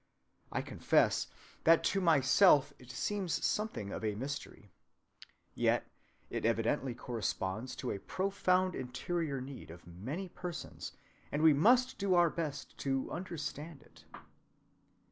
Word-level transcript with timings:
I 0.51 0.63
confess 0.63 1.27
that 1.63 1.83
to 1.83 2.01
myself 2.01 2.73
it 2.79 2.89
seems 2.89 3.45
something 3.45 3.91
of 3.91 4.03
a 4.03 4.15
mystery. 4.15 4.71
Yet 5.53 5.85
it 6.31 6.43
evidently 6.43 6.95
corresponds 6.95 7.75
to 7.75 7.91
a 7.91 7.99
profound 7.99 8.73
interior 8.73 9.39
need 9.39 9.69
of 9.69 9.85
many 9.85 10.27
persons, 10.27 10.93
and 11.31 11.43
we 11.43 11.53
must 11.53 11.99
do 11.99 12.15
our 12.15 12.31
best 12.31 12.79
to 12.79 13.11
understand 13.11 13.83
it. 13.83 14.05